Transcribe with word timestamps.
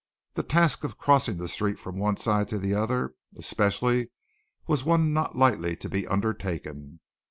The 0.33 0.41
task 0.41 0.83
of 0.83 0.97
crossing 0.97 1.37
the 1.37 1.47
street 1.47 1.77
from 1.77 1.99
one 1.99 2.17
side 2.17 2.47
to 2.47 2.57
the 2.57 2.73
other, 2.73 3.13
especially, 3.37 4.09
was 4.65 4.83
one 4.83 5.13
not 5.13 5.37
lightly 5.37 5.75
to 5.75 5.87
be 5.89 6.07
undertaken! 6.07 7.01